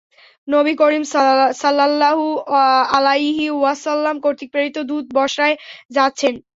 নবী 0.47 0.73
করীম 0.75 1.03
সাল্লাল্লাহু 1.55 2.25
আলাইহি 2.97 3.45
ওয়াসাল্লাম 3.51 4.15
কর্তৃক 4.23 4.49
প্রেরিত 4.53 4.77
দূত 4.89 5.05
বসরায় 5.17 5.55
যাচ্ছেন। 5.95 6.33